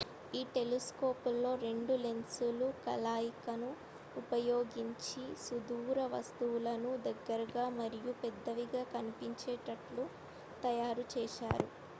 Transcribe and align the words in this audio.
ఈ 0.33 0.49
టెలిస్కోపులలో 0.53 1.51
రెండు 1.63 1.95
లెన్స్ల 1.99 2.47
కలయికను 2.85 3.69
ఉపయోగించి 4.15 5.13
సుదూర 5.43 6.07
వస్తువులను 6.13 6.93
దగ్గరగా 7.07 7.67
మరియు 7.79 8.13
పెద్దవిగా 8.23 8.83
కనిపించేటట్లు 8.95 10.05
తయారు 10.63 11.05
చేశారు 11.15 11.69